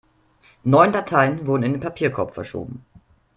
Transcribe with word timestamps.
Neun 0.63 0.91
Dateien 0.93 1.45
wurden 1.45 1.61
in 1.61 1.73
den 1.73 1.79
Papierkorb 1.79 2.33
verschoben. 2.33 2.83